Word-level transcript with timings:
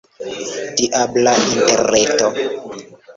Diabla 0.77 1.31
Interreto! 1.47 2.27